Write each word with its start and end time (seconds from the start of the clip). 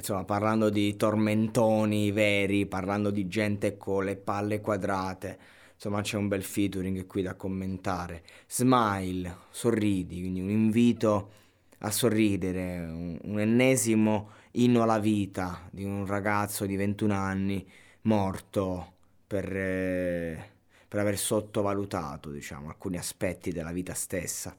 insomma, 0.00 0.24
parlando 0.24 0.70
di 0.70 0.96
tormentoni 0.96 2.10
veri, 2.10 2.66
parlando 2.66 3.10
di 3.10 3.28
gente 3.28 3.76
con 3.76 4.04
le 4.04 4.16
palle 4.16 4.60
quadrate 4.60 5.38
insomma 5.74 6.02
c'è 6.02 6.18
un 6.18 6.28
bel 6.28 6.42
featuring 6.42 7.06
qui 7.06 7.22
da 7.22 7.34
commentare. 7.34 8.22
Smile, 8.46 9.36
sorridi, 9.50 10.20
quindi 10.20 10.40
un 10.40 10.50
invito 10.50 11.30
a 11.78 11.90
sorridere, 11.90 12.78
un, 12.80 13.18
un 13.22 13.40
ennesimo 13.40 14.30
inno 14.52 14.82
alla 14.82 14.98
vita 14.98 15.66
di 15.70 15.84
un 15.84 16.04
ragazzo 16.04 16.66
di 16.66 16.76
21 16.76 17.14
anni 17.14 17.66
morto 18.02 18.92
per, 19.26 19.56
eh, 19.56 20.50
per 20.86 21.00
aver 21.00 21.16
sottovalutato 21.16 22.30
diciamo, 22.30 22.68
alcuni 22.68 22.98
aspetti 22.98 23.50
della 23.50 23.72
vita 23.72 23.94
stessa. 23.94 24.54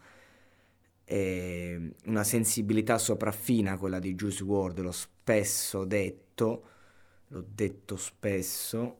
E 1.11 1.91
una 2.05 2.23
sensibilità 2.23 2.97
sopraffina 2.97 3.77
quella 3.77 3.99
di 3.99 4.15
Juice 4.15 4.45
WRLD, 4.45 4.79
l'ho 4.79 4.93
spesso 4.93 5.83
detto, 5.83 6.63
l'ho 7.27 7.43
detto 7.53 7.97
spesso, 7.97 8.99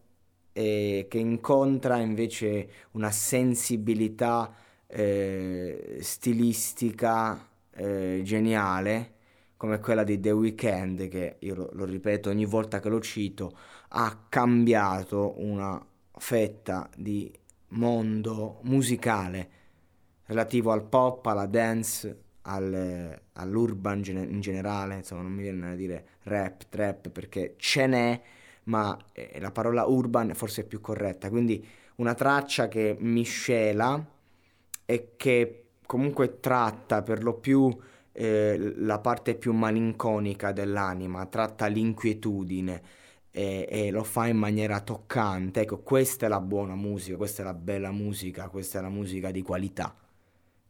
e 0.51 1.05
che 1.09 1.17
incontra 1.19 1.99
invece 1.99 2.69
una 2.91 3.11
sensibilità 3.11 4.53
eh, 4.87 5.99
stilistica 6.01 7.47
eh, 7.75 8.19
geniale 8.25 9.13
come 9.55 9.79
quella 9.79 10.03
di 10.03 10.19
The 10.19 10.31
Weeknd 10.31 11.07
che 11.07 11.37
io 11.39 11.55
lo, 11.55 11.69
lo, 11.71 11.85
ripeto 11.85 12.29
ogni 12.29 12.43
volta 12.43 12.81
che 12.81 12.89
lo 12.89 12.99
cito 12.99 13.57
ha 13.87 14.25
cambiato 14.27 15.35
una 15.37 15.81
fetta 16.17 16.89
di 16.97 17.31
mondo 17.69 18.59
musicale 18.63 19.60
relativo 20.31 20.71
al 20.71 20.83
pop, 20.83 21.25
alla 21.25 21.45
dance, 21.45 22.17
al, 22.43 23.19
all'urban 23.33 24.01
in 24.05 24.39
generale, 24.39 24.95
insomma 24.95 25.23
non 25.23 25.33
mi 25.33 25.41
viene 25.41 25.71
a 25.71 25.75
dire 25.75 26.05
rap, 26.23 26.63
trap 26.69 27.09
perché 27.09 27.55
ce 27.57 27.85
n'è 27.85 28.21
ma 28.63 28.97
eh, 29.11 29.39
la 29.39 29.51
parola 29.51 29.85
urban 29.85 30.33
forse 30.33 30.61
è 30.61 30.65
più 30.65 30.79
corretta, 30.79 31.29
quindi 31.29 31.65
una 31.95 32.13
traccia 32.13 32.67
che 32.69 32.95
miscela 32.99 34.03
e 34.85 35.13
che 35.17 35.65
comunque 35.85 36.39
tratta 36.39 37.01
per 37.01 37.23
lo 37.23 37.33
più 37.33 37.75
eh, 38.13 38.73
la 38.77 38.99
parte 38.99 39.35
più 39.35 39.51
malinconica 39.53 40.53
dell'anima, 40.53 41.25
tratta 41.25 41.67
l'inquietudine 41.67 42.81
e, 43.31 43.67
e, 43.69 43.91
lo 43.91 44.03
fa 44.03 44.27
in 44.27 44.37
maniera 44.37 44.79
toccante. 44.79 45.61
Ecco, 45.61 45.79
questa 45.79 46.25
è 46.25 46.29
la 46.29 46.41
buona 46.41 46.75
musica, 46.75 47.17
questa 47.17 47.41
è 47.41 47.45
la 47.45 47.53
bella 47.53 47.91
musica, 47.91 48.47
questa 48.49 48.79
è 48.79 48.81
la 48.81 48.89
musica 48.89 49.31
di 49.31 49.41
qualità. 49.41 49.95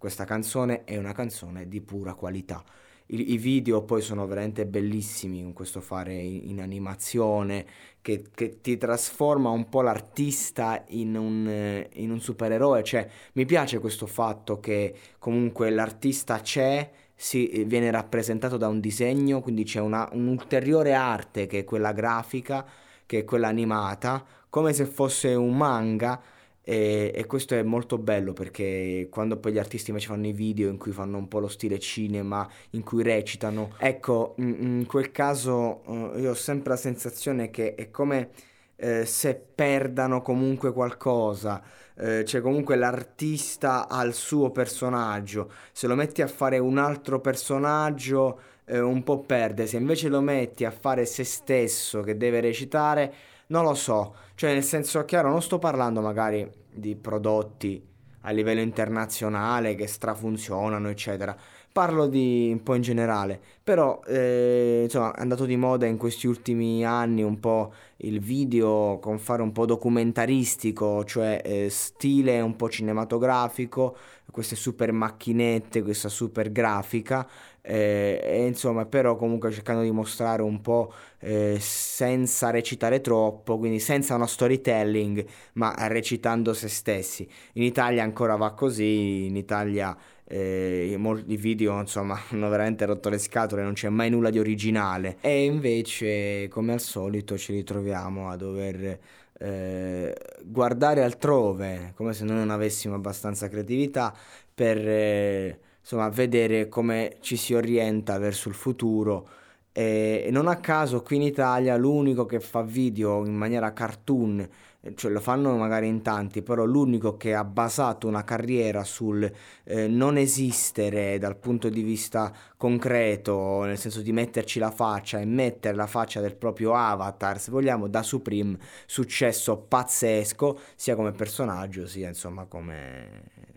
Questa 0.02 0.26
canzone 0.26 0.84
è 0.84 0.98
una 0.98 1.12
canzone 1.12 1.68
di 1.68 1.80
pura 1.80 2.16
qualità. 2.16 2.64
I, 3.06 3.34
I, 3.34 3.38
video 3.38 3.84
poi 3.84 4.02
sono 4.02 4.26
veramente 4.26 4.66
bellissimi 4.66 5.44
con 5.44 5.54
questo 5.54 5.80
fare 5.80 6.16
in, 6.16 6.50
in 6.50 6.60
animazione 6.60 7.68
che, 8.02 8.24
che, 8.34 8.62
ti 8.62 8.78
trasforma 8.78 9.50
un 9.50 9.70
po' 9.70 9.84
l'artista 9.84 10.84
in 10.88 11.16
un, 11.16 11.88
in 11.94 12.10
un 12.10 12.20
supereroe. 12.20 12.82
Cioè, 12.82 13.08
mi 13.34 13.46
piace 13.46 13.78
questo 13.78 14.08
fatto 14.08 14.60
che 14.60 14.96
comunque 15.20 15.70
l'artista 15.70 16.40
c'è, 16.40 16.90
si, 17.14 17.64
viene 17.68 17.92
rappresentato 17.92 18.58
da 18.58 18.68
un 18.70 18.80
disegno, 18.80 19.40
quindi 19.40 19.66
c'è 19.66 19.82
una, 19.82 20.10
un'ulteriore 20.14 20.96
arte 20.96 21.46
che 21.46 21.60
è 21.60 21.64
quella 21.64 21.92
grafica, 21.92 22.66
che 23.06 23.20
è 23.20 23.24
quella 23.24 23.50
animata, 23.50 24.26
come 24.50 24.74
se 24.74 24.86
fosse 24.86 25.36
un 25.36 25.56
manga 25.56 26.20
e, 26.64 27.12
e, 27.16 27.26
questo 27.26 27.56
è 27.56 27.64
molto 27.64 27.98
bello 27.98 28.34
perché 28.34 29.08
quando 29.10 29.38
poi 29.38 29.54
gli 29.54 29.58
artisti 29.58 29.90
invece 29.90 30.08
fanno 30.10 30.28
i 30.28 30.32
video 30.32 30.70
in 30.70 30.78
cui 30.78 30.92
fanno 30.92 31.18
un 31.18 31.28
po' 31.28 31.40
lo 31.40 31.48
stile 31.48 31.80
cinema, 31.80 32.48
in 32.72 32.84
cui 32.84 33.02
recitano, 33.04 33.74
ecco, 33.78 34.36
in, 34.38 34.86
quel 34.88 35.12
caso 35.12 35.82
uh, 35.86 36.18
io 36.18 36.32
ho 36.32 36.36
sempre 36.36 36.72
la 36.72 36.78
sensazione 36.78 37.50
che 37.50 37.74
è 37.74 37.90
come 37.90 38.30
eh, 38.76 39.06
se 39.06 39.36
perdano 39.36 40.22
comunque 40.22 40.72
qualcosa, 40.72 41.62
eh, 41.96 42.26
cioè 42.26 42.42
comunque 42.42 42.76
l'artista 42.76 43.88
ha 43.88 44.04
il 44.04 44.14
suo 44.14 44.52
personaggio, 44.52 45.52
se 45.72 45.88
lo 45.88 45.96
metti 45.96 46.22
a 46.22 46.28
fare 46.28 46.58
un 46.58 46.78
altro 46.78 47.20
personaggio 47.20 48.40
eh, 48.66 48.80
un 48.80 49.04
po' 49.04 49.20
perde, 49.20 49.68
se 49.68 49.78
invece 49.78 50.10
lo 50.10 50.22
metti 50.22 50.66
a 50.66 50.72
fare 50.72 51.06
se 51.06 51.24
stesso 51.24 52.02
che 52.02 52.18
deve 52.18 52.40
recitare 52.40 53.14
non 53.52 53.66
lo 53.66 53.76
so, 53.76 54.16
cioè 54.36 54.54
nel 54.54 54.64
senso 54.64 55.04
chiaro, 55.06 55.30
non 55.30 55.42
sto 55.42 55.60
parlando 55.60 56.02
magari 56.02 56.50
di 56.74 56.96
prodotti 56.96 57.86
a 58.22 58.32
livello 58.32 58.62
internazionale 58.62 59.76
che 59.76 59.88
strafunzionano, 59.88 60.90
eccetera. 60.90 61.36
Parlo 61.74 62.08
di 62.08 62.50
un 62.52 62.64
po' 62.64 62.76
in 62.76 62.82
generale, 62.82 63.40
però 63.64 64.02
eh, 64.06 64.82
insomma 64.84 65.14
è 65.14 65.22
andato 65.22 65.46
di 65.46 65.56
moda 65.56 65.86
in 65.86 65.96
questi 65.96 66.28
ultimi 66.28 66.86
anni 66.86 67.24
un 67.24 67.40
po' 67.40 67.74
il 67.98 68.20
video 68.20 69.00
con 69.02 69.18
fare 69.20 69.42
un 69.42 69.54
po' 69.54 69.66
documentaristico, 69.66 71.06
cioè 71.06 71.42
eh, 71.44 71.70
stile 71.70 72.42
un 72.42 72.58
po' 72.58 72.70
cinematografico, 72.70 73.96
queste 74.32 74.56
super 74.56 74.92
macchinette, 74.92 75.82
questa 75.82 76.10
super 76.10 76.52
grafica, 76.52 77.28
eh, 77.62 78.20
e 78.24 78.46
insomma 78.46 78.86
però 78.86 79.16
comunque 79.16 79.52
cercando 79.52 79.82
di 79.84 79.92
mostrare 79.92 80.42
un 80.42 80.62
po' 80.62 80.94
eh, 81.20 81.58
senza 81.60 82.50
recitare 82.50 83.02
troppo, 83.02 83.58
quindi 83.58 83.80
senza 83.80 84.16
uno 84.16 84.26
storytelling, 84.26 85.26
ma 85.54 85.74
recitando 85.88 86.54
se 86.54 86.68
stessi. 86.68 87.28
In 87.54 87.64
Italia 87.64 88.04
ancora 88.04 88.36
va 88.36 88.52
così, 88.54 89.26
in 89.26 89.36
Italia 89.36 89.96
eh, 90.26 90.96
molti 90.98 91.36
video 91.36 91.78
insomma 91.80 92.18
hanno 92.32 92.50
veramente 92.50 92.86
rotto 92.86 93.10
le 93.10 93.18
scatole, 93.18 93.64
non 93.64 93.74
c'è 93.74 93.90
mai 93.90 94.10
nulla 94.10 94.30
di 94.30 94.40
originale 94.40 95.18
e 95.22 95.44
invece 95.44 96.48
come 96.50 96.74
al 96.74 96.80
solito 96.80 97.38
ci 97.38 97.54
ritroviamo 97.54 98.30
a 98.30 98.36
dover 98.38 99.00
eh, 99.40 100.16
guardare 100.44 101.04
altrove, 101.04 101.94
come 101.96 102.14
se 102.14 102.24
noi 102.24 102.38
non 102.38 102.50
avessimo 102.52 102.96
abbastanza 102.96 103.50
creatività 103.50 104.16
per 104.54 104.78
eh, 104.78 105.60
insomma, 105.92 106.10
vedere 106.10 106.70
come 106.70 107.18
ci 107.20 107.36
si 107.36 107.54
orienta 107.54 108.18
verso 108.18 108.50
il 108.50 108.56
futuro. 108.56 109.28
E, 109.74 110.28
non 110.32 110.48
a 110.48 110.58
caso 110.58 111.02
qui 111.02 111.18
in 111.18 111.22
Italia 111.22 111.76
l'unico 111.78 112.26
che 112.26 112.40
fa 112.40 112.62
video 112.62 113.26
in 113.26 113.36
maniera 113.36 113.72
cartoon 113.74 114.48
cioè 114.96 115.12
lo 115.12 115.20
fanno 115.20 115.56
magari 115.58 115.88
in 115.88 116.02
tanti, 116.02 116.42
però 116.42 116.66
l'unico 116.66 117.16
che 117.16 117.36
ha 117.36 117.44
basato 117.44 118.08
una 118.08 118.24
carriera 118.24 118.84
sul 118.84 119.32
eh, 119.64 119.88
non 119.88 120.18
esistere 120.18 121.20
dal 121.20 121.38
punto 121.38 121.70
di 121.70 121.84
vista 121.84 122.34
concreto, 122.58 123.64
nel 123.64 123.78
senso 123.78 124.02
di 124.02 124.12
metterci 124.12 124.58
la 124.58 124.72
faccia 124.72 125.20
e 125.20 125.26
mettere 125.26 125.76
la 125.76 125.86
faccia 125.86 126.20
del 126.20 126.36
proprio 126.36 126.74
avatar, 126.74 127.40
se 127.40 127.52
vogliamo, 127.52 127.88
da 127.88 128.02
Supreme, 128.02 128.58
successo 128.88 129.58
pazzesco, 129.58 130.60
sia 130.76 130.96
come 130.96 131.12
personaggio, 131.12 131.86
sia 131.86 132.08
insomma 132.08 132.46
come 132.46 133.51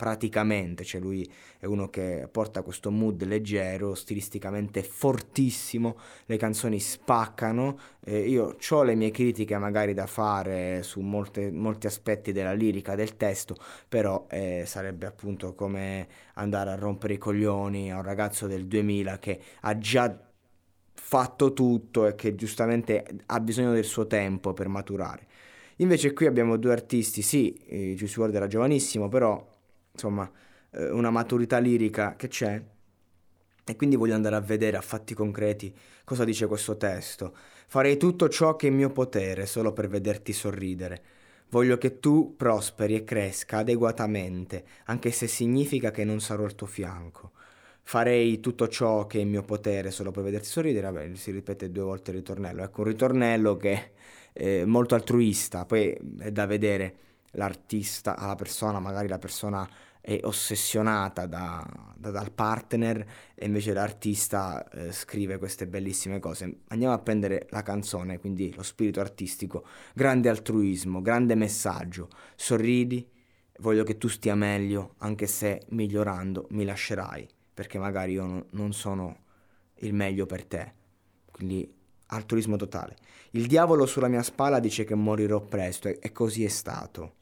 praticamente, 0.00 0.82
cioè 0.82 0.98
lui 0.98 1.30
è 1.58 1.66
uno 1.66 1.90
che 1.90 2.26
porta 2.32 2.62
questo 2.62 2.90
mood 2.90 3.22
leggero, 3.24 3.94
stilisticamente 3.94 4.82
fortissimo, 4.82 5.98
le 6.24 6.38
canzoni 6.38 6.80
spaccano, 6.80 7.78
eh, 8.02 8.20
io 8.20 8.56
ho 8.66 8.82
le 8.82 8.94
mie 8.94 9.10
critiche 9.10 9.58
magari 9.58 9.92
da 9.92 10.06
fare 10.06 10.82
su 10.82 11.00
molte, 11.00 11.50
molti 11.50 11.86
aspetti 11.86 12.32
della 12.32 12.54
lirica, 12.54 12.94
del 12.94 13.18
testo, 13.18 13.56
però 13.86 14.26
eh, 14.30 14.62
sarebbe 14.64 15.04
appunto 15.04 15.54
come 15.54 16.08
andare 16.36 16.70
a 16.70 16.76
rompere 16.76 17.12
i 17.12 17.18
coglioni 17.18 17.92
a 17.92 17.96
un 17.96 18.02
ragazzo 18.02 18.46
del 18.46 18.66
2000 18.66 19.18
che 19.18 19.38
ha 19.60 19.76
già 19.76 20.18
fatto 20.94 21.52
tutto 21.52 22.06
e 22.06 22.14
che 22.14 22.34
giustamente 22.34 23.04
ha 23.26 23.38
bisogno 23.40 23.72
del 23.72 23.84
suo 23.84 24.06
tempo 24.06 24.54
per 24.54 24.68
maturare. 24.68 25.26
Invece 25.76 26.14
qui 26.14 26.24
abbiamo 26.24 26.56
due 26.56 26.72
artisti, 26.72 27.20
sì, 27.20 27.52
eh, 27.66 27.94
Juice 27.94 28.18
WRLD 28.18 28.34
era 28.36 28.46
giovanissimo, 28.46 29.08
però 29.08 29.58
insomma, 30.00 30.30
eh, 30.72 30.90
una 30.90 31.10
maturità 31.10 31.58
lirica 31.58 32.16
che 32.16 32.28
c'è. 32.28 32.62
E 33.64 33.76
quindi 33.76 33.96
voglio 33.96 34.14
andare 34.14 34.36
a 34.36 34.40
vedere 34.40 34.76
a 34.76 34.80
fatti 34.80 35.14
concreti 35.14 35.72
cosa 36.04 36.24
dice 36.24 36.46
questo 36.46 36.76
testo. 36.76 37.34
Farei 37.68 37.96
tutto 37.96 38.28
ciò 38.28 38.56
che 38.56 38.66
è 38.66 38.70
in 38.70 38.76
mio 38.76 38.90
potere 38.90 39.46
solo 39.46 39.72
per 39.72 39.88
vederti 39.88 40.32
sorridere. 40.32 41.02
Voglio 41.50 41.78
che 41.78 42.00
tu 42.00 42.34
prosperi 42.36 42.94
e 42.94 43.04
cresca 43.04 43.58
adeguatamente, 43.58 44.64
anche 44.86 45.10
se 45.12 45.26
significa 45.28 45.90
che 45.90 46.04
non 46.04 46.20
sarò 46.20 46.44
al 46.44 46.54
tuo 46.54 46.66
fianco. 46.66 47.32
farei 47.82 48.40
tutto 48.40 48.68
ciò 48.68 49.06
che 49.06 49.18
è 49.18 49.22
in 49.22 49.30
mio 49.30 49.42
potere 49.42 49.90
solo 49.90 50.10
per 50.12 50.22
vederti 50.22 50.46
sorridere, 50.46 50.90
vabbè, 50.90 51.14
si 51.16 51.30
ripete 51.32 51.70
due 51.72 51.82
volte 51.82 52.10
il 52.10 52.18
ritornello, 52.18 52.62
ecco 52.62 52.82
un 52.82 52.86
ritornello 52.86 53.56
che 53.56 53.92
è 54.32 54.64
molto 54.64 54.94
altruista, 54.94 55.64
poi 55.64 55.96
è 56.20 56.30
da 56.30 56.46
vedere 56.46 56.94
l'artista 57.32 58.16
alla 58.16 58.36
persona, 58.36 58.78
magari 58.78 59.08
la 59.08 59.18
persona 59.18 59.68
è 60.00 60.20
ossessionata 60.22 61.26
da, 61.26 61.66
da, 61.96 62.10
dal 62.10 62.32
partner 62.32 63.06
e 63.34 63.46
invece 63.46 63.72
l'artista 63.72 64.66
eh, 64.70 64.92
scrive 64.92 65.38
queste 65.38 65.66
bellissime 65.66 66.18
cose. 66.18 66.60
Andiamo 66.68 66.94
a 66.94 66.98
prendere 66.98 67.46
la 67.50 67.62
canzone, 67.62 68.18
quindi 68.18 68.52
lo 68.54 68.62
spirito 68.62 69.00
artistico, 69.00 69.66
grande 69.94 70.28
altruismo, 70.28 71.02
grande 71.02 71.34
messaggio, 71.34 72.08
sorridi, 72.34 73.06
voglio 73.58 73.84
che 73.84 73.98
tu 73.98 74.08
stia 74.08 74.34
meglio, 74.34 74.94
anche 74.98 75.26
se 75.26 75.62
migliorando 75.68 76.46
mi 76.50 76.64
lascerai, 76.64 77.28
perché 77.52 77.78
magari 77.78 78.12
io 78.12 78.24
no, 78.24 78.46
non 78.50 78.72
sono 78.72 79.24
il 79.76 79.92
meglio 79.92 80.26
per 80.26 80.44
te. 80.46 80.74
Quindi 81.30 81.72
altruismo 82.06 82.56
totale. 82.56 82.96
Il 83.32 83.46
diavolo 83.46 83.86
sulla 83.86 84.08
mia 84.08 84.22
spalla 84.22 84.60
dice 84.60 84.84
che 84.84 84.94
morirò 84.94 85.40
presto 85.40 85.88
e, 85.88 85.98
e 86.00 86.12
così 86.12 86.44
è 86.44 86.48
stato. 86.48 87.14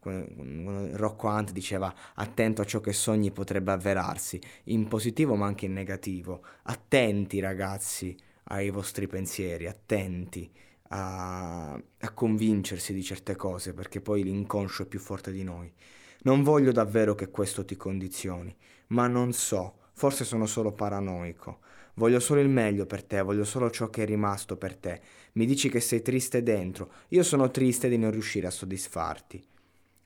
Rocco 0.00 1.28
Hunt 1.28 1.50
diceva 1.52 1.92
attento 2.14 2.62
a 2.62 2.64
ciò 2.64 2.80
che 2.80 2.92
sogni 2.92 3.30
potrebbe 3.30 3.72
avverarsi, 3.72 4.40
in 4.64 4.86
positivo 4.88 5.34
ma 5.34 5.46
anche 5.46 5.66
in 5.66 5.72
negativo. 5.72 6.42
Attenti 6.62 7.40
ragazzi 7.40 8.16
ai 8.44 8.70
vostri 8.70 9.06
pensieri, 9.06 9.66
attenti 9.66 10.50
a, 10.90 11.72
a 11.72 12.10
convincersi 12.14 12.94
di 12.94 13.02
certe 13.02 13.36
cose 13.36 13.74
perché 13.74 14.00
poi 14.00 14.22
l'inconscio 14.22 14.84
è 14.84 14.86
più 14.86 15.00
forte 15.00 15.32
di 15.32 15.42
noi. 15.42 15.72
Non 16.20 16.42
voglio 16.42 16.72
davvero 16.72 17.14
che 17.14 17.30
questo 17.30 17.64
ti 17.64 17.76
condizioni, 17.76 18.54
ma 18.88 19.06
non 19.06 19.32
so, 19.32 19.74
forse 19.92 20.24
sono 20.24 20.46
solo 20.46 20.72
paranoico. 20.72 21.60
Voglio 21.94 22.20
solo 22.20 22.40
il 22.40 22.48
meglio 22.48 22.86
per 22.86 23.02
te, 23.02 23.20
voglio 23.22 23.44
solo 23.44 23.70
ciò 23.70 23.90
che 23.90 24.04
è 24.04 24.06
rimasto 24.06 24.56
per 24.56 24.76
te. 24.76 25.00
Mi 25.32 25.46
dici 25.46 25.68
che 25.68 25.80
sei 25.80 26.00
triste 26.00 26.42
dentro, 26.42 26.92
io 27.08 27.24
sono 27.24 27.50
triste 27.50 27.88
di 27.88 27.98
non 27.98 28.12
riuscire 28.12 28.46
a 28.46 28.52
soddisfarti. 28.52 29.44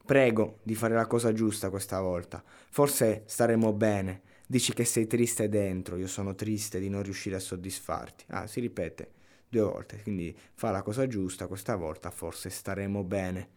Prego 0.04 0.58
di 0.62 0.75
fare 0.75 0.94
la 0.94 1.06
cosa 1.06 1.32
giusta 1.32 1.70
questa 1.70 2.00
volta. 2.00 2.43
Forse 2.70 3.22
staremo 3.26 3.72
bene. 3.72 4.22
Dici 4.46 4.75
che 4.75 4.84
sei 4.84 5.06
triste 5.06 5.49
dentro, 5.49 5.96
io 5.96 6.08
sono 6.08 6.34
triste 6.34 6.81
di 6.81 6.88
non 6.88 7.02
riuscire 7.02 7.37
a 7.37 7.40
soddisfarti. 7.40 8.25
Ah, 8.28 8.46
si 8.46 8.60
ripete 8.60 9.12
due 9.49 9.62
volte, 9.62 10.02
quindi 10.02 10.37
fa 10.54 10.70
la 10.70 10.82
cosa 10.82 11.06
giusta 11.06 11.46
questa 11.46 11.76
volta, 11.76 12.10
forse 12.10 12.50
staremo 12.50 13.04
bene. 13.04 13.49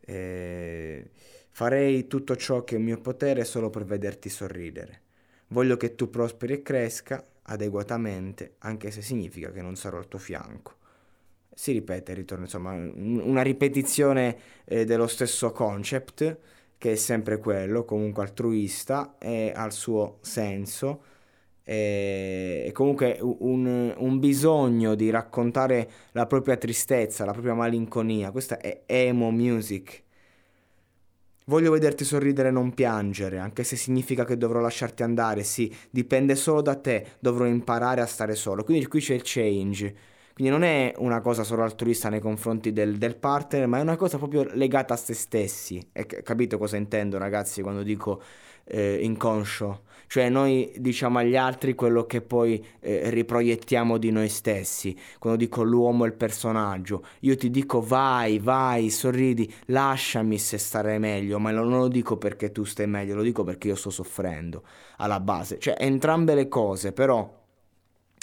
E... 0.00 1.10
Farei 1.50 2.08
tutto 2.08 2.34
ciò 2.36 2.64
che 2.64 2.74
è 2.74 2.78
in 2.78 2.84
mio 2.84 3.00
potere 3.00 3.44
solo 3.44 3.70
per 3.70 3.84
vederti 3.84 4.28
sorridere. 4.28 5.02
Voglio 5.48 5.76
che 5.76 5.94
tu 5.94 6.10
prosperi 6.10 6.54
e 6.54 6.62
cresca 6.62 7.24
adeguatamente, 7.42 8.54
anche 8.58 8.90
se 8.90 9.02
significa 9.02 9.52
che 9.52 9.62
non 9.62 9.76
sarò 9.76 9.98
al 9.98 10.08
tuo 10.08 10.18
fianco 10.18 10.82
si 11.54 11.72
ripete, 11.72 12.14
ritorna, 12.14 12.44
insomma, 12.44 12.72
una 12.72 13.42
ripetizione 13.42 14.36
eh, 14.64 14.84
dello 14.84 15.06
stesso 15.06 15.52
concept, 15.52 16.38
che 16.76 16.92
è 16.92 16.96
sempre 16.96 17.38
quello, 17.38 17.84
comunque 17.84 18.24
altruista, 18.24 19.16
e 19.18 19.52
ha 19.54 19.64
il 19.64 19.72
suo 19.72 20.18
senso, 20.20 21.02
e, 21.62 22.64
e 22.66 22.72
comunque 22.72 23.18
un, 23.20 23.94
un, 23.96 24.18
bisogno 24.18 24.94
di 24.94 25.10
raccontare 25.10 25.90
la 26.12 26.26
propria 26.26 26.56
tristezza, 26.56 27.24
la 27.24 27.32
propria 27.32 27.54
malinconia, 27.54 28.30
questa 28.32 28.58
è 28.58 28.82
emo 28.86 29.30
music. 29.30 30.02
Voglio 31.46 31.70
vederti 31.70 32.04
sorridere 32.04 32.48
e 32.48 32.50
non 32.50 32.72
piangere, 32.72 33.38
anche 33.38 33.64
se 33.64 33.76
significa 33.76 34.24
che 34.24 34.38
dovrò 34.38 34.60
lasciarti 34.60 35.02
andare, 35.02 35.44
sì, 35.44 35.72
dipende 35.90 36.34
solo 36.36 36.62
da 36.62 36.74
te, 36.74 37.06
dovrò 37.18 37.44
imparare 37.46 38.00
a 38.00 38.06
stare 38.06 38.34
solo. 38.34 38.64
Quindi 38.64 38.86
qui 38.86 39.00
c'è 39.00 39.14
il 39.14 39.22
change 39.24 39.94
quindi 40.34 40.52
non 40.52 40.64
è 40.64 40.92
una 40.96 41.20
cosa 41.20 41.44
solo 41.44 41.62
altruista 41.62 42.08
nei 42.08 42.18
confronti 42.18 42.72
del, 42.72 42.98
del 42.98 43.14
partner, 43.14 43.68
ma 43.68 43.78
è 43.78 43.82
una 43.82 43.94
cosa 43.94 44.18
proprio 44.18 44.44
legata 44.54 44.94
a 44.94 44.96
se 44.96 45.14
stessi. 45.14 45.80
E 45.92 46.06
capito 46.06 46.58
cosa 46.58 46.76
intendo, 46.76 47.18
ragazzi, 47.18 47.62
quando 47.62 47.84
dico 47.84 48.20
eh, 48.64 48.98
inconscio? 49.00 49.82
Cioè 50.08 50.28
noi 50.30 50.72
diciamo 50.76 51.18
agli 51.18 51.36
altri 51.36 51.76
quello 51.76 52.04
che 52.04 52.20
poi 52.20 52.64
eh, 52.80 53.10
riproiettiamo 53.10 53.96
di 53.96 54.10
noi 54.10 54.28
stessi. 54.28 54.98
Quando 55.20 55.38
dico 55.38 55.62
l'uomo 55.62 56.04
è 56.04 56.08
il 56.08 56.14
personaggio, 56.14 57.04
io 57.20 57.36
ti 57.36 57.48
dico 57.48 57.80
vai, 57.80 58.40
vai, 58.40 58.90
sorridi, 58.90 59.52
lasciami 59.66 60.36
se 60.38 60.58
stare 60.58 60.98
meglio, 60.98 61.38
ma 61.38 61.52
non 61.52 61.70
lo 61.70 61.86
dico 61.86 62.16
perché 62.16 62.50
tu 62.50 62.64
stai 62.64 62.88
meglio, 62.88 63.14
lo 63.14 63.22
dico 63.22 63.44
perché 63.44 63.68
io 63.68 63.76
sto 63.76 63.90
soffrendo 63.90 64.64
alla 64.96 65.20
base. 65.20 65.60
Cioè 65.60 65.76
entrambe 65.78 66.34
le 66.34 66.48
cose, 66.48 66.90
però 66.92 67.42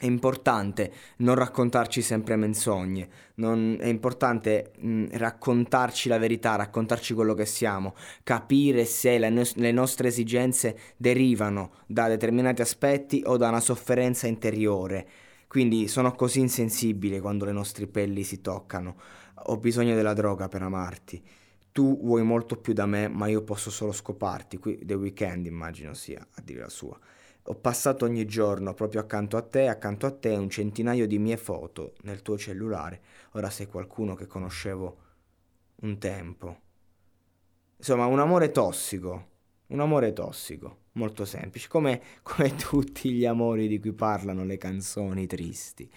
è 0.02 0.08
importante 0.08 0.92
non 1.18 1.36
raccontarci 1.36 2.02
sempre 2.02 2.36
menzogne, 2.36 3.08
non, 3.36 3.78
è 3.80 3.86
importante 3.86 4.72
mh, 4.80 5.10
raccontarci 5.12 6.10
la 6.10 6.18
verità, 6.18 6.56
raccontarci 6.56 7.14
quello 7.14 7.36
che 7.36 7.46
siamo, 7.46 7.94
capire 8.24 8.86
se 8.86 9.20
le, 9.20 9.30
no- 9.30 9.44
le, 9.54 9.72
nostre 9.72 10.08
esigenze 10.08 10.76
derivano 10.98 11.74
da 11.86 12.08
determinati 12.08 12.64
aspetti 12.64 13.22
o 13.24 13.38
da 13.38 13.50
una 13.50 13.60
sofferenza 13.60 14.26
interiore. 14.26 15.08
Quindi 15.48 15.88
sono 15.88 16.14
così 16.14 16.40
insensibile 16.40 17.20
quando 17.22 17.46
le 17.46 17.52
nostre 17.52 17.86
pelli 17.86 18.24
si 18.24 18.42
toccano. 18.42 18.96
Ho 19.46 19.58
bisogno 19.58 19.94
della 19.94 20.14
droga 20.14 20.48
per 20.48 20.64
amarti. 20.64 21.22
Tu 21.72 22.00
vuoi 22.02 22.24
molto 22.24 22.56
più 22.58 22.74
da 22.74 22.88
me, 22.88 23.08
ma 23.08 23.28
io 23.28 23.44
posso 23.44 23.70
solo 23.70 23.92
scoparti. 23.92 24.58
Qui 24.58 24.80
The 24.84 24.96
Weeknd 24.96 25.46
immagino 25.46 25.94
sia 25.94 26.26
a 26.34 26.42
dire 26.42 26.62
la 26.62 26.70
sua. 26.70 27.00
Ho 27.46 27.56
passato 27.56 28.06
ogni 28.06 28.26
giorno 28.26 28.74
proprio 28.74 29.02
accanto 29.02 29.36
a 29.36 29.42
te, 29.42 29.68
accanto 29.68 30.06
a 30.06 30.12
te 30.12 30.30
un 30.30 30.50
centinaio 30.50 31.08
di 31.08 31.18
mie 31.18 31.38
foto 31.38 31.94
nel 32.04 32.22
tuo 32.22 32.38
cellulare. 32.38 33.02
Ora 33.32 33.50
sei 33.50 33.66
qualcuno 33.66 34.14
che 34.14 34.28
conoscevo 34.28 34.98
un 35.82 35.98
tempo. 35.98 36.60
Insomma, 37.78 38.06
un 38.06 38.20
amore 38.20 38.52
tossico, 38.52 39.28
un 39.68 39.80
amore 39.80 40.14
tossico, 40.14 40.78
molto 40.94 41.26
semplice, 41.26 41.68
come, 41.68 42.02
come 42.22 42.56
tutti 42.56 43.12
gli 43.12 43.26
amori 43.26 43.68
di 43.68 43.80
cui 43.80 43.94
parlano 43.94 44.44
le 44.46 44.58
canzoni 44.58 45.26
tristi. 45.26 45.90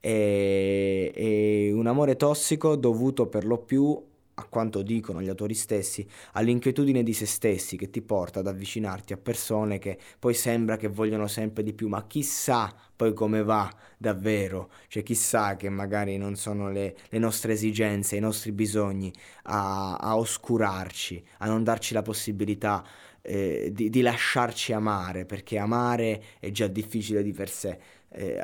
E, 0.00 1.12
e 1.12 1.72
un 1.72 1.88
amore 1.88 2.14
tossico 2.14 2.76
dovuto 2.76 3.26
per 3.26 3.44
lo 3.44 3.58
più 3.58 4.00
a 4.38 4.44
quanto 4.48 4.82
dicono 4.82 5.20
gli 5.20 5.28
autori 5.28 5.54
stessi, 5.54 6.06
all'inquietudine 6.32 7.02
di 7.02 7.12
se 7.12 7.26
stessi 7.26 7.76
che 7.76 7.90
ti 7.90 8.02
porta 8.02 8.38
ad 8.38 8.46
avvicinarti 8.46 9.12
a 9.12 9.16
persone 9.16 9.78
che 9.78 9.98
poi 10.18 10.32
sembra 10.32 10.76
che 10.76 10.86
vogliono 10.86 11.26
sempre 11.26 11.64
di 11.64 11.72
più, 11.72 11.88
ma 11.88 12.06
chissà 12.06 12.72
poi 12.94 13.12
come 13.14 13.42
va 13.42 13.68
davvero, 13.96 14.70
cioè 14.86 15.02
chissà 15.02 15.56
che 15.56 15.68
magari 15.68 16.16
non 16.18 16.36
sono 16.36 16.70
le, 16.70 16.96
le 17.08 17.18
nostre 17.18 17.52
esigenze, 17.52 18.16
i 18.16 18.20
nostri 18.20 18.52
bisogni 18.52 19.12
a, 19.44 19.96
a, 19.96 20.16
oscurarci, 20.16 21.24
a 21.38 21.46
non 21.46 21.64
darci 21.64 21.92
la 21.92 22.02
possibilità 22.02 22.84
eh, 23.22 23.70
di, 23.72 23.90
di, 23.90 24.00
lasciarci 24.02 24.72
amare, 24.72 25.24
perché 25.26 25.58
amare 25.58 26.22
è 26.38 26.50
già 26.50 26.68
difficile 26.68 27.22
di 27.22 27.32
per 27.32 27.50
sé. 27.50 27.78
Eh, 28.10 28.42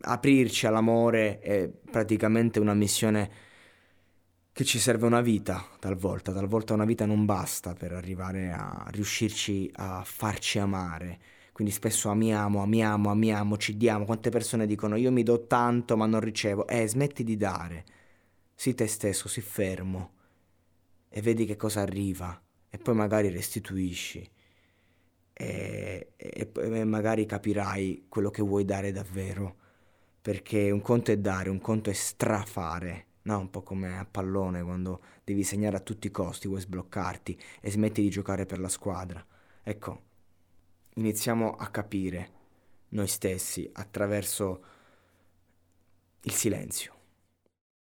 aprirci 0.00 0.66
all'amore 0.66 1.40
è 1.40 1.68
praticamente 1.68 2.58
una 2.58 2.74
missione 2.74 3.46
che 4.58 4.64
ci 4.64 4.80
serve 4.80 5.06
una 5.06 5.20
vita 5.20 5.64
talvolta, 5.78 6.32
talvolta 6.32 6.74
una 6.74 6.84
vita 6.84 7.06
non 7.06 7.24
basta 7.24 7.74
per 7.74 7.92
arrivare 7.92 8.50
a 8.50 8.88
riuscirci 8.90 9.70
a 9.76 10.02
farci 10.04 10.58
amare. 10.58 11.20
Quindi 11.52 11.72
spesso 11.72 12.08
amiamo, 12.08 12.60
amiamo, 12.60 13.08
amiamo, 13.08 13.56
ci 13.56 13.76
diamo. 13.76 14.04
Quante 14.04 14.30
persone 14.30 14.66
dicono 14.66 14.96
io 14.96 15.12
mi 15.12 15.22
do 15.22 15.46
tanto 15.46 15.96
ma 15.96 16.06
non 16.06 16.18
ricevo. 16.18 16.66
Eh, 16.66 16.88
smetti 16.88 17.22
di 17.22 17.36
dare. 17.36 17.84
Sii 18.52 18.74
te 18.74 18.88
stesso, 18.88 19.28
sii 19.28 19.42
fermo 19.42 20.10
e 21.08 21.22
vedi 21.22 21.44
che 21.44 21.54
cosa 21.54 21.82
arriva 21.82 22.42
e 22.68 22.78
poi 22.78 22.96
magari 22.96 23.28
restituisci 23.28 24.28
e, 25.34 26.14
e, 26.16 26.50
e 26.52 26.84
magari 26.84 27.26
capirai 27.26 28.06
quello 28.08 28.30
che 28.30 28.42
vuoi 28.42 28.64
dare 28.64 28.90
davvero. 28.90 29.54
Perché 30.20 30.72
un 30.72 30.80
conto 30.80 31.12
è 31.12 31.16
dare, 31.16 31.48
un 31.48 31.60
conto 31.60 31.90
è 31.90 31.92
strafare 31.92 33.06
no? 33.28 33.38
Un 33.38 33.50
po' 33.50 33.62
come 33.62 33.98
a 33.98 34.06
pallone 34.06 34.62
quando 34.62 35.02
devi 35.22 35.44
segnare 35.44 35.76
a 35.76 35.80
tutti 35.80 36.06
i 36.06 36.10
costi, 36.10 36.48
vuoi 36.48 36.60
sbloccarti 36.60 37.38
e 37.60 37.70
smetti 37.70 38.00
di 38.00 38.08
giocare 38.08 38.46
per 38.46 38.58
la 38.58 38.68
squadra. 38.68 39.24
Ecco, 39.62 40.02
iniziamo 40.94 41.54
a 41.54 41.68
capire 41.68 42.30
noi 42.90 43.06
stessi 43.06 43.68
attraverso 43.72 44.64
il 46.22 46.32
silenzio. 46.32 46.97